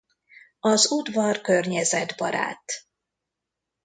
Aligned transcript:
Az 0.59 0.91
udvar 0.91 1.41
környezetbarát. 1.41 2.85